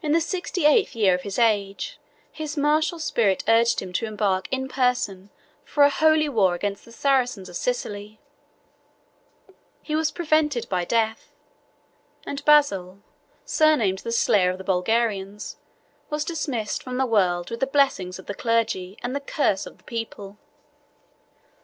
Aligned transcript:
In 0.00 0.12
the 0.12 0.20
sixty 0.20 0.64
eighth 0.64 0.94
year 0.94 1.12
of 1.12 1.22
his 1.22 1.40
age, 1.40 1.98
his 2.30 2.56
martial 2.56 3.00
spirit 3.00 3.42
urged 3.48 3.82
him 3.82 3.92
to 3.94 4.06
embark 4.06 4.46
in 4.52 4.68
person 4.68 5.28
for 5.64 5.82
a 5.82 5.90
holy 5.90 6.28
war 6.28 6.54
against 6.54 6.84
the 6.84 6.92
Saracens 6.92 7.48
of 7.48 7.56
Sicily; 7.56 8.20
he 9.82 9.96
was 9.96 10.12
prevented 10.12 10.68
by 10.68 10.84
death, 10.84 11.32
and 12.24 12.44
Basil, 12.44 13.00
surnamed 13.44 13.98
the 14.04 14.12
Slayer 14.12 14.50
of 14.50 14.58
the 14.58 14.62
Bulgarians, 14.62 15.56
was 16.10 16.24
dismissed 16.24 16.80
from 16.84 16.96
the 16.96 17.04
world 17.04 17.50
with 17.50 17.58
the 17.58 17.66
blessings 17.66 18.20
of 18.20 18.26
the 18.26 18.34
clergy 18.34 18.96
and 19.02 19.16
the 19.16 19.20
curse 19.20 19.66
of 19.66 19.78
the 19.78 19.82
people. 19.82 20.38